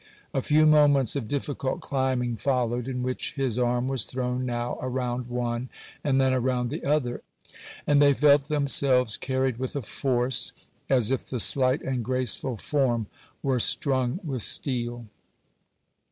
[0.33, 5.27] A few moments of difficult climbing followed, in which his arm was thrown now around
[5.29, 5.69] one
[6.03, 7.21] and then around the other,
[7.85, 10.53] and they felt themselves carried with a force,
[10.89, 13.05] as if the slight and graceful form
[13.43, 15.05] were strung with steel.